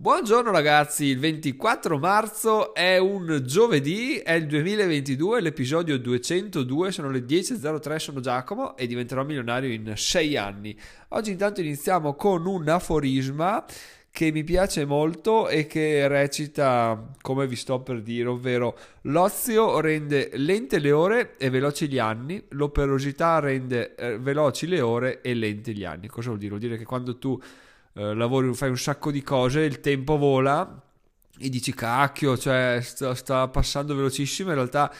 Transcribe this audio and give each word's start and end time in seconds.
Buongiorno 0.00 0.52
ragazzi, 0.52 1.06
il 1.06 1.18
24 1.18 1.98
marzo 1.98 2.72
è 2.72 2.98
un 2.98 3.42
giovedì, 3.44 4.18
è 4.18 4.34
il 4.34 4.46
2022, 4.46 5.40
l'episodio 5.40 5.98
202, 5.98 6.92
sono 6.92 7.10
le 7.10 7.24
10.03, 7.24 7.96
sono 7.96 8.20
Giacomo 8.20 8.76
e 8.76 8.86
diventerò 8.86 9.24
milionario 9.24 9.72
in 9.72 9.94
6 9.96 10.36
anni. 10.36 10.78
Oggi 11.08 11.32
intanto 11.32 11.62
iniziamo 11.62 12.14
con 12.14 12.46
un 12.46 12.68
aforisma 12.68 13.64
che 14.08 14.30
mi 14.30 14.44
piace 14.44 14.84
molto 14.84 15.48
e 15.48 15.66
che 15.66 16.06
recita 16.06 17.14
come 17.20 17.48
vi 17.48 17.56
sto 17.56 17.80
per 17.80 18.00
dire, 18.00 18.28
ovvero 18.28 18.78
l'ozio 19.02 19.80
rende 19.80 20.30
lente 20.34 20.78
le 20.78 20.92
ore 20.92 21.36
e 21.38 21.50
veloci 21.50 21.88
gli 21.88 21.98
anni, 21.98 22.40
l'operosità 22.50 23.40
rende 23.40 23.96
eh, 23.96 24.16
veloci 24.16 24.68
le 24.68 24.80
ore 24.80 25.22
e 25.22 25.34
lenti 25.34 25.76
gli 25.76 25.84
anni. 25.84 26.06
Cosa 26.06 26.28
vuol 26.28 26.38
dire? 26.38 26.50
Vuol 26.50 26.62
dire 26.62 26.76
che 26.76 26.84
quando 26.84 27.18
tu 27.18 27.40
eh, 27.98 28.14
lavori, 28.14 28.54
fai 28.54 28.68
un 28.68 28.78
sacco 28.78 29.10
di 29.10 29.22
cose, 29.22 29.62
il 29.62 29.80
tempo 29.80 30.16
vola 30.16 30.80
e 31.36 31.48
dici 31.48 31.74
cacchio, 31.74 32.38
cioè 32.38 32.78
sta, 32.80 33.14
sta 33.16 33.48
passando 33.48 33.94
velocissimo, 33.96 34.50
in 34.50 34.54
realtà 34.54 34.92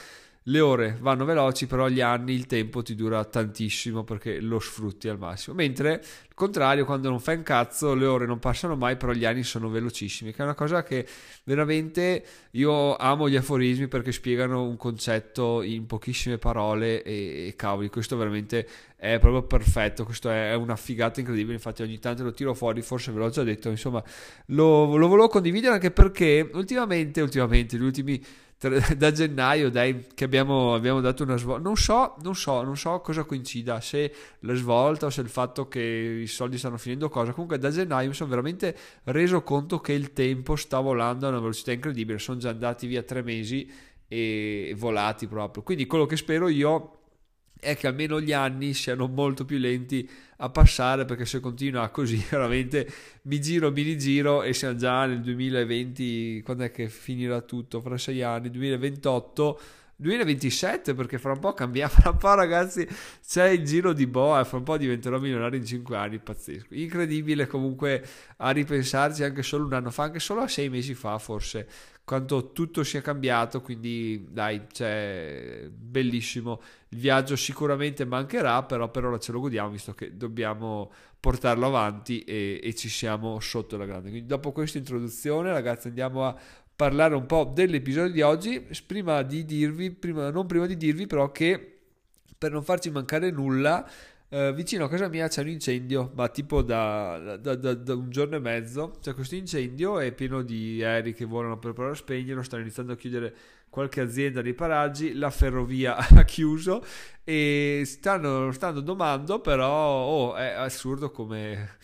le 0.48 0.60
ore 0.60 0.96
vanno 1.00 1.24
veloci, 1.24 1.66
però 1.66 1.88
gli 1.88 2.00
anni, 2.00 2.32
il 2.32 2.46
tempo 2.46 2.82
ti 2.82 2.94
dura 2.94 3.24
tantissimo 3.24 4.02
perché 4.02 4.40
lo 4.40 4.58
sfrutti 4.58 5.08
al 5.08 5.18
massimo. 5.18 5.54
Mentre 5.54 6.02
il 6.02 6.34
contrario, 6.34 6.84
quando 6.84 7.10
non 7.10 7.20
fai 7.20 7.36
un 7.36 7.42
cazzo, 7.42 7.94
le 7.94 8.06
ore 8.06 8.26
non 8.26 8.38
passano 8.38 8.74
mai, 8.74 8.96
però 8.96 9.12
gli 9.12 9.24
anni 9.24 9.42
sono 9.42 9.68
velocissimi, 9.68 10.32
che 10.32 10.40
è 10.40 10.44
una 10.44 10.54
cosa 10.54 10.82
che 10.82 11.06
veramente 11.44 12.24
io 12.52 12.96
amo 12.96 13.28
gli 13.28 13.36
aforismi 13.36 13.88
perché 13.88 14.10
spiegano 14.10 14.64
un 14.64 14.76
concetto 14.76 15.62
in 15.62 15.86
pochissime 15.86 16.38
parole 16.38 17.02
e, 17.02 17.48
e 17.48 17.54
cavoli, 17.54 17.90
questo 17.90 18.16
veramente 18.16 18.66
è 18.96 19.18
proprio 19.18 19.42
perfetto, 19.42 20.04
questo 20.04 20.30
è 20.30 20.54
una 20.54 20.76
figata 20.76 21.20
incredibile, 21.20 21.54
infatti 21.54 21.82
ogni 21.82 21.98
tanto 21.98 22.24
lo 22.24 22.32
tiro 22.32 22.54
fuori, 22.54 22.80
forse 22.80 23.12
ve 23.12 23.18
l'ho 23.18 23.28
già 23.28 23.42
detto, 23.42 23.68
insomma, 23.68 24.02
lo, 24.46 24.96
lo 24.96 25.08
volevo 25.08 25.28
condividere 25.28 25.74
anche 25.74 25.90
perché 25.90 26.48
ultimamente, 26.54 27.20
ultimamente, 27.20 27.76
gli 27.76 27.82
ultimi 27.82 28.24
da 28.96 29.12
gennaio 29.12 29.70
dai, 29.70 30.06
che 30.12 30.24
abbiamo, 30.24 30.74
abbiamo 30.74 31.00
dato 31.00 31.22
una 31.22 31.36
svolta. 31.36 31.62
Non 31.62 31.76
so, 31.76 32.16
non 32.22 32.34
so, 32.34 32.62
non 32.62 32.76
so 32.76 33.00
cosa 33.00 33.22
coincida, 33.22 33.80
se 33.80 34.12
la 34.40 34.54
svolta 34.54 35.06
o 35.06 35.10
se 35.10 35.20
il 35.20 35.28
fatto 35.28 35.68
che 35.68 35.80
i 35.80 36.26
soldi 36.26 36.58
stanno 36.58 36.76
finendo 36.76 37.08
cosa. 37.08 37.32
Comunque 37.32 37.58
da 37.58 37.70
gennaio 37.70 38.08
mi 38.08 38.14
sono 38.14 38.30
veramente 38.30 38.76
reso 39.04 39.42
conto 39.42 39.78
che 39.78 39.92
il 39.92 40.12
tempo 40.12 40.56
sta 40.56 40.80
volando 40.80 41.26
a 41.26 41.28
una 41.30 41.38
velocità 41.38 41.70
incredibile. 41.70 42.18
Sono 42.18 42.38
già 42.38 42.50
andati 42.50 42.88
via 42.88 43.02
tre 43.02 43.22
mesi 43.22 43.70
e 44.08 44.74
volati 44.76 45.28
proprio. 45.28 45.62
Quindi 45.62 45.86
quello 45.86 46.06
che 46.06 46.16
spero 46.16 46.48
io 46.48 46.97
è 47.60 47.76
che 47.76 47.86
almeno 47.86 48.20
gli 48.20 48.32
anni 48.32 48.74
siano 48.74 49.06
molto 49.06 49.44
più 49.44 49.58
lenti 49.58 50.08
a 50.38 50.50
passare 50.50 51.04
perché 51.04 51.24
se 51.24 51.40
continua 51.40 51.88
così 51.88 52.24
veramente 52.30 52.88
mi 53.22 53.40
giro, 53.40 53.70
mi 53.72 53.82
rigiro 53.82 54.42
e 54.42 54.52
siamo 54.52 54.76
già 54.76 55.06
nel 55.06 55.20
2020, 55.20 56.42
quando 56.44 56.64
è 56.64 56.70
che 56.70 56.88
finirà 56.88 57.40
tutto? 57.40 57.80
Fra 57.80 57.98
sei 57.98 58.22
anni, 58.22 58.50
2028. 58.50 59.60
2027 60.00 60.94
perché 60.94 61.18
fra 61.18 61.32
un 61.32 61.40
po' 61.40 61.54
cambia, 61.54 61.88
fra 61.90 62.10
un 62.10 62.18
po' 62.18 62.34
ragazzi 62.34 62.86
c'è 63.26 63.48
il 63.48 63.64
giro 63.64 63.92
di 63.92 64.06
boa 64.06 64.40
e 64.40 64.44
fra 64.44 64.58
un 64.58 64.62
po' 64.62 64.76
diventerò 64.76 65.18
milionario 65.18 65.58
in 65.58 65.66
5 65.66 65.96
anni, 65.96 66.18
pazzesco. 66.20 66.72
Incredibile 66.74 67.48
comunque 67.48 68.06
a 68.36 68.50
ripensarci 68.50 69.24
anche 69.24 69.42
solo 69.42 69.66
un 69.66 69.72
anno 69.72 69.90
fa, 69.90 70.04
anche 70.04 70.20
solo 70.20 70.42
a 70.42 70.48
sei 70.48 70.68
mesi 70.68 70.94
fa 70.94 71.18
forse, 71.18 71.66
quanto 72.08 72.52
tutto 72.52 72.82
sia 72.84 73.02
cambiato, 73.02 73.60
quindi 73.60 74.28
dai, 74.30 74.62
cioè, 74.72 75.68
bellissimo. 75.70 76.62
Il 76.88 77.00
viaggio 77.00 77.36
sicuramente 77.36 78.06
mancherà, 78.06 78.62
però 78.62 78.90
per 78.90 79.04
ora 79.04 79.18
ce 79.18 79.30
lo 79.30 79.40
godiamo, 79.40 79.68
visto 79.68 79.92
che 79.92 80.16
dobbiamo 80.16 80.90
portarlo 81.20 81.66
avanti 81.66 82.20
e, 82.20 82.60
e 82.62 82.74
ci 82.74 82.88
siamo 82.88 83.40
sotto 83.40 83.76
la 83.76 83.84
grande. 83.84 84.08
Quindi 84.08 84.26
dopo 84.26 84.52
questa 84.52 84.78
introduzione, 84.78 85.52
ragazzi, 85.52 85.88
andiamo 85.88 86.24
a 86.24 86.34
parlare 86.74 87.14
un 87.14 87.26
po' 87.26 87.44
dell'episodio 87.44 88.10
di 88.10 88.22
oggi. 88.22 88.66
Prima 88.86 89.20
di 89.20 89.44
dirvi, 89.44 89.90
prima, 89.90 90.30
non 90.30 90.46
prima 90.46 90.64
di 90.64 90.78
dirvi 90.78 91.06
però 91.06 91.30
che 91.30 91.80
per 92.38 92.52
non 92.52 92.64
farci 92.64 92.88
mancare 92.88 93.30
nulla, 93.30 93.86
Uh, 94.30 94.52
vicino 94.52 94.84
a 94.84 94.88
casa 94.90 95.08
mia 95.08 95.26
c'è 95.26 95.40
un 95.40 95.48
incendio, 95.48 96.12
ma 96.14 96.28
tipo 96.28 96.60
da, 96.60 97.38
da, 97.40 97.54
da, 97.54 97.72
da, 97.72 97.94
un 97.94 98.10
giorno 98.10 98.36
e 98.36 98.38
mezzo. 98.38 98.96
C'è 99.00 99.14
questo 99.14 99.36
incendio, 99.36 99.98
è 99.98 100.12
pieno 100.12 100.42
di 100.42 100.82
aerei 100.84 101.14
che 101.14 101.24
volano 101.24 101.58
per 101.58 101.72
provare 101.72 101.94
a 101.94 101.98
spegnerlo, 101.98 102.42
stanno 102.42 102.62
iniziando 102.62 102.92
a 102.92 102.96
chiudere 102.96 103.34
qualche 103.70 104.02
azienda 104.02 104.42
nei 104.42 104.52
paraggi, 104.52 105.14
la 105.14 105.30
ferrovia 105.30 105.96
ha 105.96 106.24
chiuso 106.24 106.84
e 107.24 107.82
stanno, 107.86 108.52
stanno 108.52 108.80
domando, 108.80 109.40
però 109.40 110.04
oh, 110.04 110.34
è 110.34 110.48
assurdo 110.50 111.10
come 111.10 111.76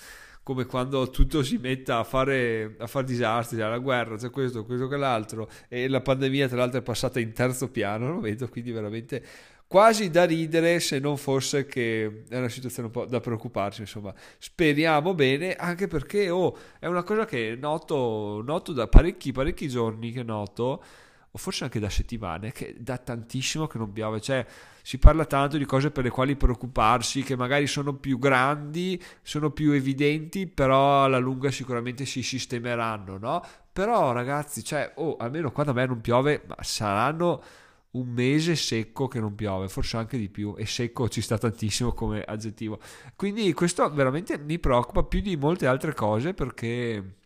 come 0.44 0.66
quando 0.66 1.08
tutto 1.08 1.42
si 1.42 1.56
metta 1.56 1.98
a 1.98 2.04
fare, 2.04 2.76
a 2.78 2.86
fare 2.86 3.06
disastri, 3.06 3.56
c'è 3.56 3.66
la 3.66 3.78
guerra, 3.78 4.16
c'è 4.16 4.28
questo, 4.28 4.62
questo 4.66 4.88
che 4.88 4.96
l'altro, 4.98 5.48
e 5.68 5.88
la 5.88 6.02
pandemia 6.02 6.48
tra 6.48 6.58
l'altro 6.58 6.80
è 6.80 6.82
passata 6.82 7.18
in 7.18 7.32
terzo 7.32 7.70
piano, 7.70 8.12
lo 8.12 8.20
vedo, 8.20 8.46
quindi 8.48 8.70
veramente 8.70 9.24
quasi 9.74 10.08
da 10.08 10.22
ridere 10.22 10.78
se 10.78 11.00
non 11.00 11.16
fosse 11.16 11.66
che 11.66 12.22
è 12.28 12.38
una 12.38 12.48
situazione 12.48 12.86
un 12.86 12.94
po' 12.94 13.06
da 13.06 13.18
preoccuparsi, 13.18 13.80
insomma. 13.80 14.14
Speriamo 14.38 15.14
bene, 15.14 15.56
anche 15.56 15.88
perché 15.88 16.30
oh, 16.30 16.56
è 16.78 16.86
una 16.86 17.02
cosa 17.02 17.24
che 17.24 17.58
noto, 17.60 18.40
noto 18.46 18.72
da 18.72 18.86
parecchi, 18.86 19.32
parecchi 19.32 19.68
giorni 19.68 20.12
che 20.12 20.22
noto, 20.22 20.84
o 21.28 21.36
forse 21.38 21.64
anche 21.64 21.80
da 21.80 21.90
settimane, 21.90 22.52
che 22.52 22.76
da 22.78 22.98
tantissimo 22.98 23.66
che 23.66 23.78
non 23.78 23.92
piove, 23.92 24.20
cioè 24.20 24.46
si 24.80 24.98
parla 24.98 25.24
tanto 25.24 25.56
di 25.56 25.64
cose 25.64 25.90
per 25.90 26.04
le 26.04 26.10
quali 26.10 26.36
preoccuparsi, 26.36 27.24
che 27.24 27.34
magari 27.34 27.66
sono 27.66 27.94
più 27.94 28.20
grandi, 28.20 29.02
sono 29.22 29.50
più 29.50 29.72
evidenti, 29.72 30.46
però 30.46 31.02
alla 31.02 31.18
lunga 31.18 31.50
sicuramente 31.50 32.04
si 32.04 32.22
sistemeranno, 32.22 33.18
no? 33.18 33.42
Però 33.72 34.12
ragazzi, 34.12 34.62
cioè, 34.62 34.92
oh, 34.94 35.16
almeno 35.16 35.50
qua 35.50 35.64
da 35.64 35.72
me 35.72 35.84
non 35.84 36.00
piove, 36.00 36.44
ma 36.46 36.54
saranno 36.60 37.42
un 37.94 38.08
mese 38.08 38.56
secco 38.56 39.08
che 39.08 39.20
non 39.20 39.34
piove, 39.34 39.68
forse 39.68 39.96
anche 39.96 40.18
di 40.18 40.28
più, 40.28 40.54
e 40.56 40.66
secco 40.66 41.08
ci 41.08 41.20
sta 41.20 41.38
tantissimo 41.38 41.92
come 41.92 42.22
aggettivo. 42.22 42.78
Quindi 43.16 43.52
questo 43.52 43.88
veramente 43.92 44.38
mi 44.38 44.58
preoccupa 44.58 45.02
più 45.02 45.20
di 45.20 45.36
molte 45.36 45.66
altre 45.66 45.94
cose 45.94 46.34
perché 46.34 47.22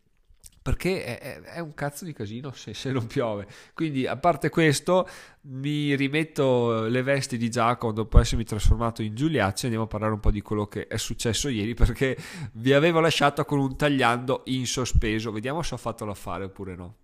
perché 0.69 1.19
è, 1.19 1.41
è, 1.41 1.61
un 1.61 1.73
cazzo 1.73 2.05
di 2.05 2.13
casino 2.13 2.53
se, 2.53 2.75
se, 2.75 2.93
non 2.93 3.07
piove. 3.07 3.47
Quindi, 3.73 4.07
a 4.07 4.19
parte 4.19 4.51
questo, 4.51 5.09
mi 5.43 5.95
rimetto 5.95 6.83
le 6.83 7.03
vesti 7.03 7.39
di 7.39 7.49
Giacomo 7.49 7.93
dopo 7.93 8.19
essermi 8.19 8.45
trasformato 8.45 9.01
in 9.01 9.15
Giuliacci. 9.15 9.65
Andiamo 9.65 9.87
a 9.87 9.89
parlare 9.89 10.13
un 10.13 10.21
po' 10.21 10.31
di 10.31 10.43
quello 10.43 10.67
che 10.67 10.87
è 10.87 10.99
successo 10.99 11.49
ieri 11.49 11.73
perché 11.73 12.19
vi 12.53 12.75
avevo 12.75 13.01
lasciato 13.01 13.47
con 13.47 13.59
un 13.61 13.77
tagliando 13.79 14.43
in 14.47 14.67
sospeso. 14.67 15.33
Vediamo 15.33 15.63
se 15.63 15.73
ho 15.73 15.79
fatto 15.79 16.05
l'affare 16.05 16.45
oppure 16.45 16.75
no. 16.77 16.97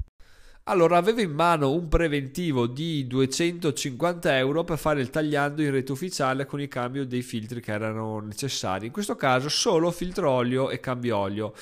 Allora, 0.67 0.97
avevo 0.97 1.21
in 1.21 1.33
mano 1.33 1.73
un 1.73 1.89
preventivo 1.89 2.67
di 2.67 3.07
250 3.07 4.39
euro 4.39 4.65
per 4.65 4.79
fare 4.79 5.03
il 5.03 5.11
tagliando 5.11 5.61
in 5.61 5.71
rete 5.71 5.93
ufficiale 5.93 6.47
con 6.47 6.59
il 6.59 6.69
cambio 6.69 7.05
dei 7.05 7.21
filtri 7.21 7.61
che 7.61 7.71
erano 7.71 8.19
necessari. 8.21 8.87
In 8.87 8.93
questo 8.93 9.15
caso 9.15 9.51
solo 9.51 9.91
filtro 9.91 10.31
olio 10.31 10.71
e 10.71 10.81
cambio 10.81 11.19
olio. 11.19 11.53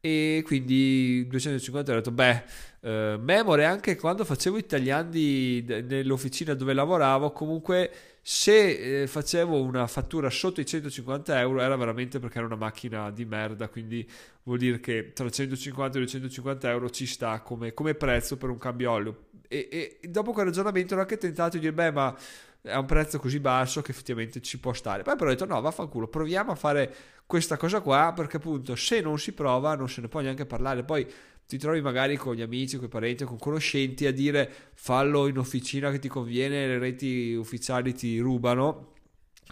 E 0.00 0.42
quindi 0.44 1.26
250 1.28 1.92
euro 1.92 2.10
beh, 2.10 2.42
eh, 2.82 3.16
memore 3.20 3.64
anche 3.64 3.96
quando 3.96 4.24
facevo 4.24 4.56
i 4.56 4.64
tagliandi 4.64 5.64
nell'officina 5.86 6.54
dove 6.54 6.72
lavoravo, 6.72 7.30
comunque 7.32 7.90
se 8.22 9.02
eh, 9.02 9.06
facevo 9.06 9.60
una 9.60 9.86
fattura 9.86 10.30
sotto 10.30 10.60
i 10.60 10.66
150 10.66 11.38
euro 11.40 11.60
era 11.60 11.76
veramente 11.76 12.18
perché 12.18 12.38
era 12.38 12.46
una 12.46 12.56
macchina 12.56 13.10
di 13.10 13.24
merda, 13.24 13.68
quindi 13.68 14.08
vuol 14.42 14.58
dire 14.58 14.80
che 14.80 15.12
tra 15.12 15.28
150 15.28 15.96
e 15.96 16.00
250 16.00 16.70
euro 16.70 16.90
ci 16.90 17.06
sta 17.06 17.40
come, 17.40 17.74
come 17.74 17.94
prezzo 17.94 18.36
per 18.36 18.50
un 18.50 18.58
cambio 18.58 18.90
olio. 18.90 19.24
E, 19.48 19.98
e, 20.00 20.08
dopo 20.08 20.32
quel 20.32 20.46
ragionamento 20.46 20.94
ho 20.94 21.00
anche 21.00 21.18
tentato 21.18 21.56
di 21.56 21.60
dire, 21.60 21.72
beh, 21.72 21.90
ma 21.90 22.16
è 22.62 22.76
un 22.76 22.86
prezzo 22.86 23.18
così 23.18 23.40
basso 23.40 23.80
che 23.82 23.90
effettivamente 23.90 24.40
ci 24.40 24.58
può 24.58 24.72
stare. 24.72 25.02
Poi 25.02 25.16
però 25.16 25.30
ho 25.30 25.32
detto, 25.32 25.46
no, 25.46 25.60
vaffanculo, 25.60 26.08
proviamo 26.08 26.52
a 26.52 26.54
fare 26.54 26.94
questa 27.26 27.56
cosa 27.56 27.80
qua, 27.80 28.12
perché 28.14 28.36
appunto 28.36 28.76
se 28.76 29.00
non 29.00 29.18
si 29.18 29.32
prova 29.32 29.74
non 29.74 29.88
se 29.88 30.00
ne 30.02 30.08
può 30.08 30.20
neanche 30.20 30.46
parlare. 30.46 30.82
Poi 30.84 31.06
ti 31.50 31.58
trovi 31.58 31.80
magari 31.80 32.16
con 32.16 32.36
gli 32.36 32.42
amici, 32.42 32.76
con 32.76 32.84
i 32.86 32.88
parenti, 32.88 33.24
con 33.24 33.36
conoscenti 33.36 34.06
a 34.06 34.12
dire 34.12 34.48
fallo 34.74 35.26
in 35.26 35.36
officina 35.36 35.90
che 35.90 35.98
ti 35.98 36.06
conviene, 36.06 36.68
le 36.68 36.78
reti 36.78 37.34
ufficiali 37.34 37.92
ti 37.92 38.20
rubano 38.20 38.92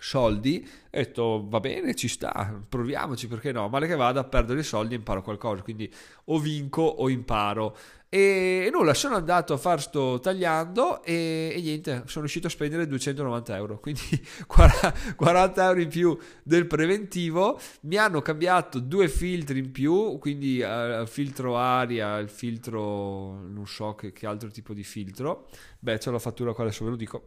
soldi 0.00 0.66
ho 0.90 0.96
detto 0.96 1.46
va 1.48 1.60
bene 1.60 1.94
ci 1.94 2.08
sta 2.08 2.62
proviamoci 2.68 3.28
perché 3.28 3.52
no? 3.52 3.68
Male 3.68 3.86
che 3.86 3.94
vada 3.94 4.20
a 4.20 4.24
perdere 4.24 4.60
i 4.60 4.64
soldi 4.64 4.94
e 4.94 4.98
imparo 4.98 5.22
qualcosa 5.22 5.62
quindi 5.62 5.92
o 6.24 6.38
vinco 6.38 6.82
o 6.82 7.08
imparo. 7.08 7.76
E, 8.10 8.70
nulla 8.72 8.94
sono 8.94 9.16
andato 9.16 9.52
a 9.52 9.58
far 9.58 9.82
sto 9.82 10.18
tagliando 10.18 11.02
e, 11.04 11.52
e, 11.54 11.60
niente 11.60 12.04
sono 12.06 12.20
riuscito 12.20 12.46
a 12.46 12.50
spendere 12.50 12.86
290 12.86 13.54
euro 13.54 13.78
quindi 13.80 14.00
40 14.48 15.64
euro 15.66 15.80
in 15.80 15.88
più 15.88 16.18
del 16.42 16.66
preventivo. 16.66 17.60
Mi 17.82 17.96
hanno 17.96 18.22
cambiato 18.22 18.80
due 18.80 19.08
filtri 19.08 19.58
in 19.58 19.72
più 19.72 20.16
quindi 20.18 20.62
uh, 20.62 21.06
filtro 21.06 21.58
aria 21.58 22.16
il 22.16 22.30
filtro 22.30 23.40
non 23.46 23.66
so 23.66 23.94
che, 23.94 24.12
che 24.12 24.26
altro 24.26 24.48
tipo 24.48 24.72
di 24.72 24.84
filtro. 24.84 25.48
Beh 25.78 25.98
c'è 25.98 26.10
la 26.10 26.18
fattura 26.18 26.54
qua 26.54 26.64
adesso 26.64 26.84
ve 26.84 26.90
lo 26.90 26.96
dico 26.96 27.26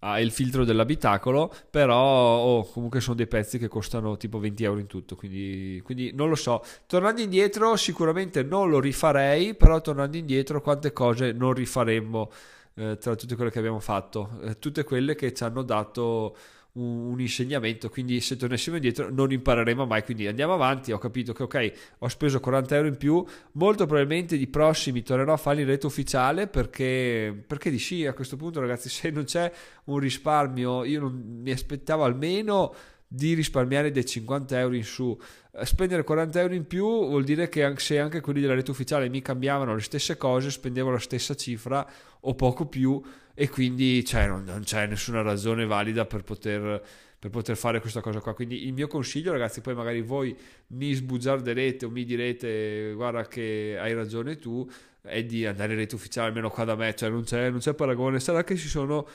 ha 0.00 0.20
il 0.20 0.30
filtro 0.30 0.64
dell'abitacolo, 0.64 1.52
però 1.70 1.96
oh, 1.98 2.64
comunque 2.64 3.00
sono 3.00 3.16
dei 3.16 3.26
pezzi 3.26 3.58
che 3.58 3.68
costano 3.68 4.16
tipo 4.16 4.38
20 4.38 4.64
euro 4.64 4.80
in 4.80 4.86
tutto, 4.86 5.16
quindi, 5.16 5.80
quindi, 5.82 6.12
non 6.12 6.28
lo 6.28 6.34
so. 6.34 6.62
Tornando 6.86 7.20
indietro 7.20 7.76
sicuramente 7.76 8.42
non 8.42 8.68
lo 8.68 8.80
rifarei, 8.80 9.54
però 9.54 9.80
tornando 9.80 10.16
indietro 10.16 10.60
quante 10.60 10.92
cose 10.92 11.32
non 11.32 11.52
rifaremmo 11.54 12.30
eh, 12.74 12.98
tra 12.98 13.14
tutte 13.14 13.36
quelle 13.36 13.50
che 13.50 13.58
abbiamo 13.58 13.80
fatto, 13.80 14.38
eh, 14.42 14.58
tutte 14.58 14.84
quelle 14.84 15.14
che 15.14 15.32
ci 15.32 15.44
hanno 15.44 15.62
dato 15.62 16.36
un, 16.76 17.20
insegnamento, 17.20 17.88
quindi 17.88 18.20
se 18.20 18.36
tornassimo 18.36 18.76
indietro 18.76 19.10
non 19.10 19.32
impareremo 19.32 19.86
mai, 19.86 20.02
quindi 20.02 20.26
andiamo 20.26 20.54
avanti, 20.54 20.92
ho 20.92 20.98
capito 20.98 21.32
che 21.32 21.42
ok, 21.42 21.72
ho 21.98 22.08
speso 22.08 22.40
40 22.40 22.76
euro 22.76 22.88
in 22.88 22.96
più, 22.96 23.24
molto 23.52 23.86
probabilmente 23.86 24.36
di 24.36 24.46
prossimi 24.46 25.02
tornerò 25.02 25.32
a 25.32 25.38
fare 25.38 25.60
in 25.60 25.66
rete 25.66 25.86
ufficiale 25.86 26.46
perché, 26.46 27.44
perché 27.46 27.70
di 27.70 27.78
sì, 27.78 28.06
a 28.06 28.12
questo 28.12 28.36
punto 28.36 28.60
ragazzi 28.60 28.88
se 28.90 29.10
non 29.10 29.24
c'è 29.24 29.50
un 29.84 29.98
risparmio, 29.98 30.84
io 30.84 31.00
non, 31.00 31.40
mi 31.42 31.50
aspettavo 31.50 32.04
almeno 32.04 32.74
di 33.08 33.34
risparmiare 33.34 33.90
dei 33.90 34.04
50 34.04 34.58
euro 34.58 34.74
in 34.74 34.84
su. 34.84 35.16
Eh, 35.52 35.64
spendere 35.64 36.02
40 36.02 36.40
euro 36.40 36.54
in 36.54 36.66
più 36.66 36.84
vuol 36.84 37.24
dire 37.24 37.48
che 37.48 37.72
se 37.76 37.98
anche 37.98 38.20
quelli 38.20 38.40
della 38.40 38.54
rete 38.54 38.72
ufficiale 38.72 39.08
mi 39.08 39.22
cambiavano 39.22 39.74
le 39.74 39.80
stesse 39.80 40.16
cose, 40.16 40.50
spendevo 40.50 40.90
la 40.90 40.98
stessa 40.98 41.34
cifra 41.34 41.88
o 42.20 42.34
poco 42.34 42.66
più 42.66 43.00
e 43.38 43.50
quindi 43.50 44.02
cioè, 44.02 44.26
non, 44.26 44.44
non, 44.44 44.62
c'è 44.62 44.86
nessuna 44.86 45.20
ragione 45.20 45.66
valida 45.66 46.06
per 46.06 46.22
poter, 46.22 46.82
per 47.18 47.30
poter, 47.30 47.54
fare 47.54 47.80
questa 47.80 48.00
cosa 48.00 48.18
qua. 48.20 48.32
Quindi 48.34 48.66
il 48.66 48.72
mio 48.72 48.86
consiglio, 48.86 49.30
ragazzi, 49.30 49.60
poi 49.60 49.74
magari 49.74 50.00
voi 50.00 50.34
mi 50.68 50.94
sbugiarderete 50.94 51.84
o 51.84 51.90
mi 51.90 52.04
direte 52.04 52.92
guarda 52.94 53.28
che 53.28 53.76
hai 53.78 53.92
ragione 53.92 54.38
tu, 54.38 54.66
è 55.02 55.22
di 55.22 55.44
andare 55.44 55.74
in 55.74 55.80
rete 55.80 55.94
ufficiale 55.94 56.28
almeno 56.28 56.48
qua 56.48 56.64
da 56.64 56.76
me, 56.76 56.94
cioè 56.94 57.10
non 57.10 57.24
c'è, 57.24 57.50
non 57.50 57.58
c'è 57.58 57.74
paragone. 57.74 58.20
Sarà 58.20 58.42
che 58.42 58.56
ci 58.56 58.68
sono 58.68 59.06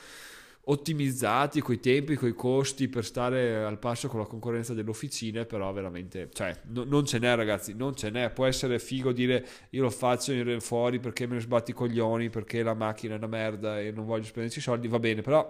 ottimizzati 0.64 1.60
coi 1.60 1.80
tempi, 1.80 2.14
coi 2.14 2.34
costi 2.34 2.88
per 2.88 3.04
stare 3.04 3.64
al 3.64 3.78
passo 3.78 4.08
con 4.08 4.20
la 4.20 4.26
concorrenza 4.26 4.74
delle 4.74 4.90
officine, 4.90 5.44
però 5.44 5.72
veramente, 5.72 6.28
cioè, 6.32 6.56
no, 6.66 6.84
non 6.84 7.04
ce 7.04 7.18
n'è 7.18 7.34
ragazzi, 7.34 7.74
non 7.74 7.96
ce 7.96 8.10
n'è, 8.10 8.30
può 8.30 8.46
essere 8.46 8.78
figo 8.78 9.12
dire 9.12 9.44
io 9.70 9.82
lo 9.82 9.90
faccio 9.90 10.32
in 10.32 10.60
fuori 10.60 11.00
perché 11.00 11.26
me 11.26 11.34
ne 11.34 11.40
sbatti 11.40 11.72
i 11.72 11.74
coglioni, 11.74 12.30
perché 12.30 12.62
la 12.62 12.74
macchina 12.74 13.14
è 13.14 13.16
una 13.16 13.26
merda 13.26 13.80
e 13.80 13.90
non 13.90 14.04
voglio 14.04 14.24
spenderci 14.24 14.60
soldi, 14.60 14.86
va 14.86 15.00
bene, 15.00 15.22
però, 15.22 15.40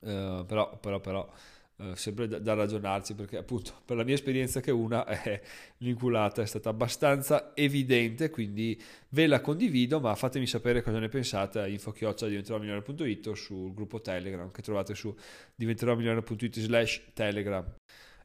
uh, 0.00 0.44
però, 0.46 0.78
però, 0.78 1.00
però 1.00 1.28
eh, 1.80 1.96
sempre 1.96 2.28
da, 2.28 2.38
da, 2.38 2.54
ragionarci 2.54 3.14
perché 3.14 3.38
appunto 3.38 3.72
per 3.84 3.96
la 3.96 4.04
mia 4.04 4.14
esperienza 4.14 4.60
che 4.60 4.70
una 4.70 5.04
è 5.06 5.40
l'inculata 5.78 6.42
è 6.42 6.46
stata 6.46 6.68
abbastanza 6.68 7.52
evidente 7.54 8.28
quindi 8.28 8.80
ve 9.08 9.26
la 9.26 9.40
condivido 9.40 9.98
ma 9.98 10.14
fatemi 10.14 10.46
sapere 10.46 10.82
cosa 10.82 10.98
ne 10.98 11.08
pensate 11.08 11.60
a 11.60 11.66
infochioccia 11.66 12.26
diventerò 12.26 12.58
o 12.58 13.34
sul 13.34 13.72
gruppo 13.72 14.00
telegram 14.00 14.50
che 14.50 14.62
trovate 14.62 14.94
su 14.94 15.14
diventerò 15.54 15.96
slash 16.60 17.02
telegram. 17.14 17.64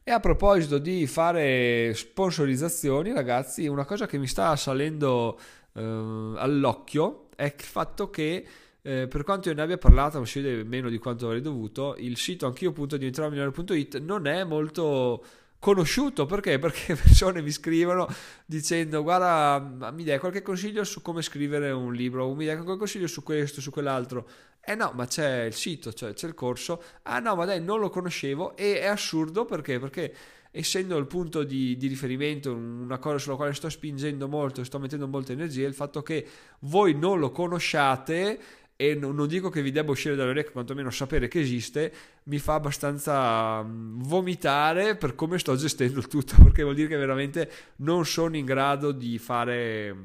E 0.02 0.10
a 0.10 0.20
proposito 0.20 0.78
di 0.78 1.06
fare 1.06 1.92
sponsorizzazioni 1.94 3.12
ragazzi 3.12 3.66
una 3.66 3.84
cosa 3.84 4.06
che 4.06 4.18
mi 4.18 4.26
sta 4.26 4.54
salendo 4.54 5.38
eh, 5.74 5.80
all'occhio 5.82 7.28
è 7.34 7.44
il 7.44 7.62
fatto 7.62 8.10
che 8.10 8.46
eh, 8.86 9.08
per 9.08 9.24
quanto 9.24 9.48
io 9.48 9.54
ne 9.56 9.62
abbia 9.62 9.78
parlato, 9.78 10.22
vede 10.34 10.62
meno 10.62 10.88
di 10.88 10.98
quanto 10.98 11.26
avrei 11.26 11.40
dovuto, 11.40 11.96
il 11.98 12.16
sito 12.16 12.46
anch'io.diventeròmigliore.it 12.46 13.98
non 13.98 14.28
è 14.28 14.44
molto 14.44 15.24
conosciuto. 15.58 16.24
Perché? 16.24 16.56
Perché 16.60 16.94
persone 16.94 17.42
mi 17.42 17.50
scrivono 17.50 18.06
dicendo 18.44 19.02
guarda 19.02 19.90
mi 19.90 20.04
dai 20.04 20.20
qualche 20.20 20.40
consiglio 20.40 20.84
su 20.84 21.02
come 21.02 21.22
scrivere 21.22 21.72
un 21.72 21.94
libro? 21.94 22.32
Mi 22.32 22.46
dai 22.46 22.54
qualche 22.54 22.76
consiglio 22.76 23.08
su 23.08 23.24
questo, 23.24 23.60
su 23.60 23.72
quell'altro? 23.72 24.28
Eh 24.64 24.76
no 24.76 24.92
ma 24.94 25.04
c'è 25.06 25.42
il 25.42 25.54
sito, 25.54 25.92
cioè 25.92 26.12
c'è 26.12 26.28
il 26.28 26.34
corso. 26.34 26.80
Ah 27.02 27.18
no 27.18 27.34
ma 27.34 27.44
dai 27.44 27.60
non 27.60 27.80
lo 27.80 27.90
conoscevo. 27.90 28.56
E 28.56 28.78
è 28.82 28.86
assurdo 28.86 29.46
perché? 29.46 29.80
Perché 29.80 30.14
essendo 30.52 30.96
il 30.96 31.06
punto 31.06 31.42
di, 31.42 31.76
di, 31.76 31.88
riferimento, 31.88 32.54
una 32.54 32.98
cosa 32.98 33.18
sulla 33.18 33.36
quale 33.36 33.52
sto 33.52 33.68
spingendo 33.68 34.28
molto, 34.28 34.62
sto 34.64 34.78
mettendo 34.78 35.06
molta 35.08 35.32
energia, 35.32 35.66
il 35.66 35.74
fatto 35.74 36.02
che 36.02 36.26
voi 36.60 36.94
non 36.94 37.18
lo 37.18 37.30
conosciate 37.30 38.38
e 38.76 38.94
non, 38.94 39.26
dico 39.26 39.48
che 39.48 39.62
vi 39.62 39.70
debba 39.70 39.92
uscire 39.92 40.14
dalle 40.14 40.30
orecchie, 40.30 40.52
quantomeno 40.52 40.90
sapere 40.90 41.28
che 41.28 41.40
esiste, 41.40 41.92
mi 42.24 42.38
fa 42.38 42.54
abbastanza 42.54 43.62
mm, 43.62 44.02
vomitare 44.02 44.96
per 44.96 45.14
come 45.14 45.38
sto 45.38 45.56
gestendo 45.56 45.98
il 45.98 46.08
tutto, 46.08 46.34
perché 46.44 46.62
vuol 46.62 46.74
dire 46.74 46.88
che 46.88 46.96
veramente 46.96 47.50
non 47.76 48.04
sono 48.04 48.36
in 48.36 48.44
grado 48.44 48.92
di 48.92 49.16
fare, 49.16 49.96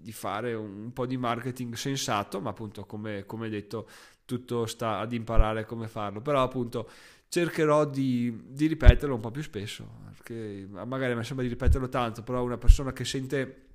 di 0.00 0.12
fare 0.12 0.54
un 0.54 0.92
po' 0.94 1.04
di 1.04 1.18
marketing 1.18 1.74
sensato, 1.74 2.40
ma 2.40 2.50
appunto 2.50 2.86
come, 2.86 3.26
come 3.26 3.50
detto 3.50 3.86
tutto 4.24 4.64
sta 4.64 4.98
ad 4.98 5.12
imparare 5.12 5.66
come 5.66 5.86
farlo, 5.86 6.22
però 6.22 6.42
appunto 6.42 6.88
cercherò 7.28 7.84
di, 7.84 8.44
di 8.48 8.66
ripeterlo 8.66 9.14
un 9.14 9.20
po' 9.20 9.30
più 9.30 9.42
spesso, 9.42 9.86
perché 10.14 10.66
magari 10.70 11.14
mi 11.14 11.22
sembra 11.22 11.44
di 11.44 11.50
ripeterlo 11.50 11.90
tanto, 11.90 12.22
però 12.22 12.42
una 12.42 12.56
persona 12.56 12.94
che 12.94 13.04
sente 13.04 13.65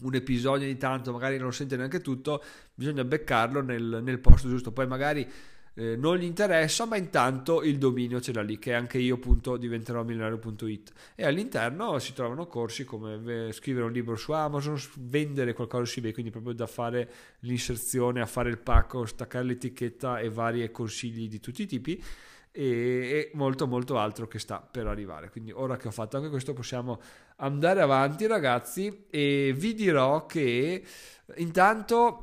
un 0.00 0.14
episodio 0.14 0.66
ogni 0.66 0.76
tanto, 0.76 1.12
magari 1.12 1.36
non 1.36 1.46
lo 1.46 1.52
sente 1.52 1.76
neanche 1.76 2.00
tutto, 2.00 2.42
bisogna 2.74 3.04
beccarlo 3.04 3.62
nel, 3.62 4.00
nel 4.02 4.18
posto 4.18 4.48
giusto. 4.48 4.72
Poi 4.72 4.86
magari 4.86 5.28
eh, 5.78 5.94
non 5.96 6.16
gli 6.16 6.24
interessa, 6.24 6.86
ma 6.86 6.96
intanto 6.96 7.62
il 7.62 7.76
dominio 7.76 8.20
ce 8.20 8.32
l'ha 8.32 8.42
lì, 8.42 8.58
che 8.58 8.72
anche 8.72 8.98
io 8.98 9.16
appunto 9.16 9.56
diventerò 9.56 10.02
milionario.it. 10.04 10.92
E 11.14 11.26
all'interno 11.26 11.98
si 11.98 12.14
trovano 12.14 12.46
corsi 12.46 12.84
come 12.84 13.50
scrivere 13.52 13.84
un 13.84 13.92
libro 13.92 14.16
su 14.16 14.32
Amazon, 14.32 14.78
vendere 15.00 15.52
qualcosa 15.52 15.84
su 15.84 15.98
eBay, 15.98 16.12
quindi 16.12 16.30
proprio 16.30 16.54
da 16.54 16.66
fare 16.66 17.10
l'inserzione, 17.40 18.20
a 18.20 18.26
fare 18.26 18.48
il 18.48 18.58
pacco, 18.58 19.04
staccare 19.04 19.44
l'etichetta 19.44 20.18
e 20.18 20.30
vari 20.30 20.70
consigli 20.70 21.28
di 21.28 21.40
tutti 21.40 21.62
i 21.62 21.66
tipi 21.66 22.02
e, 22.56 23.30
molto 23.34 23.66
molto 23.66 23.98
altro 23.98 24.26
che 24.26 24.38
sta 24.38 24.58
per 24.58 24.86
arrivare. 24.86 25.30
Quindi 25.30 25.52
ora 25.52 25.76
che 25.76 25.88
ho 25.88 25.90
fatto 25.90 26.16
anche 26.16 26.30
questo 26.30 26.54
possiamo 26.54 27.00
andare 27.36 27.82
avanti 27.82 28.26
ragazzi 28.26 29.04
e 29.10 29.54
vi 29.54 29.74
dirò 29.74 30.24
che 30.24 30.82
intanto 31.36 32.22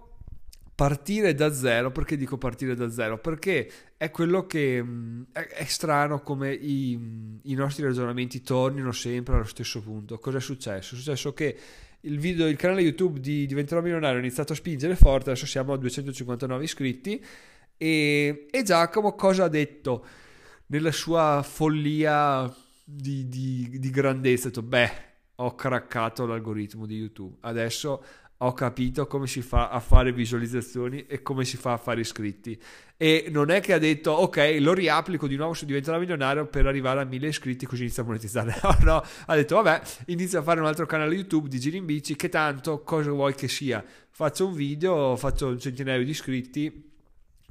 partire 0.76 1.36
da 1.36 1.54
zero, 1.54 1.92
perché 1.92 2.18
dico 2.18 2.38
partire 2.38 2.74
da 2.74 2.90
zero? 2.90 3.20
Perché 3.20 3.70
è 3.96 4.10
quello 4.10 4.48
che 4.48 4.82
mm, 4.82 5.22
è, 5.32 5.48
è 5.48 5.66
strano 5.66 6.22
come 6.22 6.52
i, 6.52 7.40
i, 7.44 7.54
nostri 7.54 7.84
ragionamenti 7.84 8.42
tornino 8.42 8.92
sempre 8.92 9.36
allo 9.36 9.44
stesso 9.46 9.82
punto. 9.82 10.18
Cosa 10.18 10.40
è 10.40 10.42
successo? 10.42 10.96
È 10.96 10.98
successo 10.98 11.34
che 11.34 11.56
il, 12.02 12.20
video, 12.20 12.48
il 12.48 12.58
canale 12.58 12.82
YouTube 12.82 13.20
di 13.20 13.46
Diventerò 13.46 13.82
Milionario 13.82 14.18
ha 14.18 14.22
iniziato 14.22 14.54
a 14.54 14.56
spingere 14.56 14.96
forte, 14.96 15.30
adesso 15.30 15.46
siamo 15.46 15.74
a 15.74 15.78
259 15.78 16.64
iscritti 16.64 17.24
e, 17.78 18.48
e 18.50 18.64
Giacomo 18.64 19.14
cosa 19.14 19.46
ha 19.46 19.50
detto? 19.50 20.06
Nella 20.74 20.92
sua 20.92 21.46
follia 21.48 22.52
di, 22.84 23.28
di, 23.28 23.78
di 23.80 23.90
grandezza, 23.92 24.48
ho 24.48 24.50
detto, 24.50 24.64
beh, 24.64 24.92
ho 25.36 25.54
craccato 25.54 26.26
l'algoritmo 26.26 26.88
di 26.88 26.98
YouTube, 26.98 27.38
adesso 27.42 28.04
ho 28.36 28.54
capito 28.54 29.06
come 29.06 29.28
si 29.28 29.44
fa 29.44 29.70
a 29.70 29.80
fare 29.80 30.12
visualizzazioni 30.12 31.06
e 31.06 31.22
come 31.22 31.46
si 31.46 31.58
fa 31.58 31.74
a 31.74 31.78
fare 31.78 32.02
iscritti. 32.02 32.60
E 32.98 33.28
non 33.30 33.52
è 33.52 33.62
che 33.62 33.74
ha 33.74 33.78
detto, 33.78 34.14
ok, 34.14 34.58
lo 34.62 34.74
riapplico 34.74 35.28
di 35.28 35.36
nuovo 35.36 35.54
su 35.54 35.66
Diventerà 35.66 36.00
Milionario 36.00 36.48
per 36.48 36.66
arrivare 36.66 37.02
a 37.02 37.06
mille 37.06 37.28
iscritti 37.28 37.68
così 37.68 37.84
inizia 37.84 38.02
a 38.02 38.08
monetizzare. 38.08 38.60
No, 38.64 38.76
no, 38.82 39.04
ha 39.28 39.36
detto, 39.36 39.62
vabbè, 39.62 39.82
inizia 40.08 40.40
a 40.40 40.42
fare 40.42 40.60
un 40.60 40.66
altro 40.66 40.88
canale 40.88 41.14
YouTube 41.14 41.50
di 41.50 41.60
Giri 41.60 41.78
in 41.78 41.86
Bici, 41.86 42.16
che 42.16 42.30
tanto 42.30 42.82
cosa 42.82 43.12
vuoi 43.12 43.36
che 43.36 43.48
sia? 43.48 43.86
Faccio 44.10 44.48
un 44.48 44.54
video, 44.54 45.16
faccio 45.18 45.50
un 45.50 45.60
centinaio 45.60 46.04
di 46.04 46.10
iscritti 46.10 46.92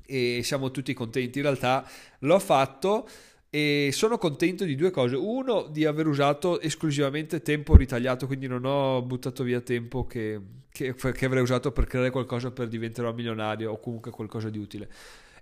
e 0.06 0.40
siamo 0.42 0.71
tutti 0.71 0.92
contenti. 0.94 1.38
In 1.38 1.44
realtà 1.44 1.88
l'ho 2.21 2.38
fatto 2.38 3.09
e 3.54 3.90
sono 3.92 4.16
contento 4.16 4.64
di 4.64 4.75
due 4.75 4.90
cose. 4.90 5.14
Uno, 5.14 5.66
di 5.71 5.85
aver 5.85 6.06
usato 6.06 6.61
esclusivamente 6.61 7.42
tempo 7.42 7.76
ritagliato, 7.76 8.26
quindi 8.26 8.47
non 8.47 8.64
ho 8.64 9.02
buttato 9.02 9.42
via 9.42 9.61
tempo 9.61 10.06
che, 10.06 10.40
che, 10.71 10.94
che 10.94 11.25
avrei 11.26 11.42
usato 11.42 11.71
per 11.71 11.87
creare 11.87 12.11
qualcosa 12.11 12.50
per 12.50 12.68
diventare 12.68 13.12
milionario 13.12 13.73
o 13.73 13.78
comunque 13.78 14.11
qualcosa 14.11 14.49
di 14.49 14.59
utile. 14.59 14.88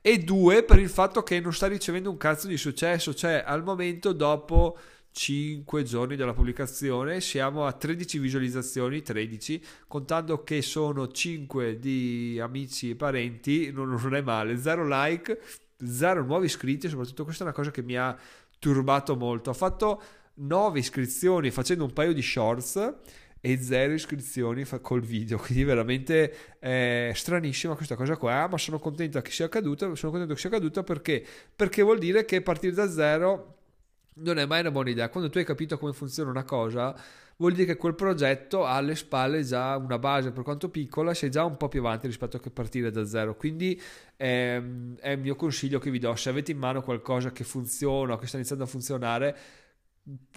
E 0.03 0.19
due, 0.19 0.63
per 0.63 0.79
il 0.79 0.89
fatto 0.89 1.23
che 1.23 1.41
non 1.41 1.53
sta 1.53 1.69
ricevendo 1.69 2.11
un 2.11 2.17
cazzo 2.17 2.49
di 2.49 2.57
successo, 2.57 3.15
cioè 3.15 3.45
al 3.47 3.63
momento 3.63 4.13
dopo 4.13 4.77
5 5.13 5.83
giorni 5.83 6.17
dalla 6.17 6.33
pubblicazione 6.33 7.21
siamo 7.21 7.67
a 7.67 7.73
13 7.73 8.19
visualizzazioni 8.19 9.03
13 9.03 9.63
contando 9.89 10.45
che 10.45 10.63
sono 10.63 11.09
5 11.09 11.79
di 11.79 12.39
amici 12.41 12.91
e 12.91 12.97
parenti 12.97 13.73
non, 13.73 13.89
non 13.91 14.15
è 14.15 14.21
male 14.21 14.57
0 14.57 14.87
like 14.87 15.41
0 15.85 16.25
nuovi 16.25 16.47
iscritti 16.47 16.89
soprattutto 16.89 17.25
questa 17.25 17.43
è 17.43 17.47
una 17.47 17.57
cosa 17.57 17.71
che 17.71 17.83
mi 17.83 17.97
ha 17.97 18.17
turbato 18.61 19.17
molto. 19.17 19.51
Ho 19.51 19.55
fatto 19.55 20.03
9 20.35 20.79
iscrizioni 20.79 21.51
facendo 21.51 21.85
un 21.85 21.93
paio 21.93 22.13
di 22.13 22.23
shorts 22.23 22.95
e 23.43 23.59
zero 23.63 23.95
iscrizioni 23.95 24.67
col 24.83 25.01
video 25.01 25.39
quindi 25.43 25.65
veramente 25.65 26.59
è 26.59 27.11
stranissima 27.15 27.75
questa 27.75 27.97
cosa 27.97 28.19
qua 28.19 28.47
ma 28.51 28.59
sono 28.59 28.79
contento 28.79 29.19
che 29.23 29.31
sia 29.31 29.47
accaduta 29.47 29.95
sono 29.95 30.13
contento 30.13 30.35
che 30.35 30.41
sia 30.41 30.51
accaduta 30.51 30.83
perché 30.83 31.25
perché 31.57 31.81
vuol 31.81 31.99
dire 31.99 32.27
che 32.27 32.43
partire 32.43 32.75
da 32.75 32.91
zero 32.91 33.60
non 34.15 34.39
è 34.39 34.47
mai 34.47 34.61
una 34.61 34.71
buona 34.71 34.91
idea. 34.91 35.09
Quando 35.09 35.31
tu 35.31 35.39
hai 35.39 35.45
capito 35.45 35.79
come 35.79 35.93
funziona 35.93 36.31
una 36.31 36.45
cosa, 36.45 36.95
vuol 37.37 37.53
dire 37.53 37.65
che 37.65 37.77
quel 37.77 37.95
progetto 37.95 38.65
ha 38.65 38.77
alle 38.77 38.95
spalle 38.95 39.43
già 39.43 39.77
una 39.77 39.99
base 39.99 40.31
per 40.31 40.43
quanto 40.43 40.69
piccola, 40.69 41.15
sei 41.15 41.31
già 41.31 41.45
un 41.45 41.57
po' 41.57 41.69
più 41.69 41.81
avanti 41.81 42.07
rispetto 42.07 42.37
a 42.37 42.51
partire 42.53 42.91
da 42.91 43.05
zero. 43.07 43.37
Quindi 43.37 43.81
ehm, 44.17 44.97
è 44.99 45.11
il 45.11 45.19
mio 45.21 45.37
consiglio 45.37 45.79
che 45.79 45.91
vi 45.91 45.99
do, 45.99 46.15
se 46.17 46.29
avete 46.29 46.53
in 46.53 46.59
mano 46.59 46.83
qualcosa 46.83 47.33
che 47.33 47.45
funziona 47.45 48.15
o 48.15 48.17
che 48.19 48.27
sta 48.27 48.37
iniziando 48.37 48.65
a 48.65 48.69
funzionare, 48.69 49.39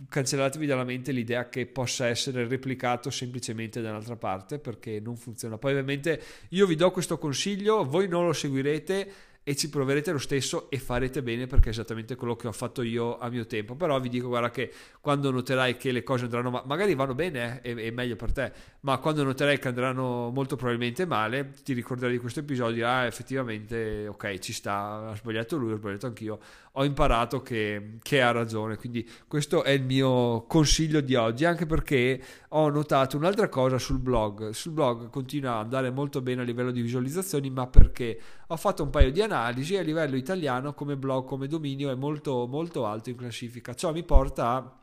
cancellatevi 0.09 0.65
dalla 0.65 0.83
mente 0.83 1.11
l'idea 1.11 1.49
che 1.49 1.65
possa 1.65 2.07
essere 2.07 2.47
replicato 2.47 3.09
semplicemente 3.09 3.81
da 3.81 3.89
un'altra 3.89 4.15
parte 4.15 4.59
perché 4.59 4.99
non 4.99 5.15
funziona. 5.15 5.57
Poi 5.57 5.71
ovviamente 5.71 6.21
io 6.49 6.65
vi 6.65 6.75
do 6.75 6.91
questo 6.91 7.17
consiglio, 7.17 7.83
voi 7.83 8.07
non 8.07 8.25
lo 8.25 8.33
seguirete 8.33 9.11
e 9.45 9.57
ci 9.57 9.69
proverete 9.69 10.11
lo 10.11 10.19
stesso 10.19 10.69
e 10.69 10.79
farete 10.79 11.21
bene 11.21 11.47
perché 11.47 11.67
è 11.67 11.71
esattamente 11.71 12.15
quello 12.15 12.35
che 12.37 12.47
ho 12.47 12.51
fatto 12.53 12.81
io 12.81 13.17
a 13.17 13.29
mio 13.29 13.45
tempo. 13.45 13.75
Però 13.75 13.99
vi 13.99 14.07
dico, 14.07 14.29
guarda, 14.29 14.49
che 14.49 14.71
quando 15.01 15.31
noterai 15.31 15.75
che 15.75 15.91
le 15.91 16.01
cose 16.01 16.23
andranno 16.23 16.49
male, 16.49 16.63
magari 16.65 16.95
vanno 16.95 17.13
bene, 17.13 17.59
eh, 17.61 17.73
è, 17.73 17.75
è, 17.75 17.91
meglio 17.91 18.15
per 18.15 18.31
te, 18.31 18.51
ma 18.81 18.97
quando 18.99 19.23
noterai 19.23 19.59
che 19.59 19.67
andranno 19.67 20.29
molto 20.29 20.55
probabilmente 20.55 21.05
male, 21.05 21.51
ti 21.63 21.73
ricorderai 21.73 22.13
di 22.13 22.19
questo 22.19 22.39
episodio 22.39 22.85
e 22.85 22.87
ah, 22.87 23.05
effettivamente, 23.05 24.07
ok, 24.07 24.39
ci 24.39 24.53
sta, 24.53 25.09
ha 25.09 25.15
sbagliato 25.15 25.57
lui, 25.57 25.73
ho 25.73 25.77
sbagliato 25.77 26.05
anch'io, 26.05 26.39
ho 26.71 26.85
imparato 26.85 27.41
che, 27.41 27.97
che 28.01 28.21
ha 28.21 28.31
ragione. 28.31 28.77
Quindi 28.77 29.07
questo 29.27 29.63
è 29.63 29.71
il 29.71 29.83
mio 29.83 30.45
consiglio 30.47 31.01
di 31.01 31.15
oggi, 31.15 31.43
anche 31.43 31.65
perché 31.65 32.21
ho 32.49 32.69
notato 32.69 33.17
un'altra 33.17 33.49
cosa 33.49 33.77
sul 33.77 33.99
blog. 33.99 34.51
Sul 34.51 34.71
blog 34.71 35.09
continua 35.09 35.55
ad 35.55 35.63
andare 35.63 35.91
molto 35.91 36.21
bene 36.21 36.43
a 36.43 36.45
livello 36.45 36.71
di 36.71 36.81
visualizzazioni, 36.81 37.49
ma 37.49 37.67
perché 37.67 38.17
ho 38.47 38.55
fatto 38.55 38.83
un 38.83 38.89
paio 38.89 39.11
di 39.11 39.21
analisi 39.21 39.32
e 39.33 39.77
a 39.77 39.81
livello 39.81 40.15
italiano 40.15 40.73
come 40.73 40.95
blog, 40.95 41.25
come 41.25 41.47
dominio 41.47 41.89
è 41.91 41.95
molto 41.95 42.47
molto 42.47 42.85
alto 42.85 43.09
in 43.09 43.15
classifica. 43.15 43.73
Ciò 43.73 43.91
mi 43.91 44.03
porta 44.03 44.55
a 44.55 44.79